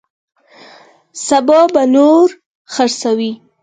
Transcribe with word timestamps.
سبا 1.27 1.59
به 1.73 1.83
نور 1.95 2.27
خرڅوي. 2.73 3.31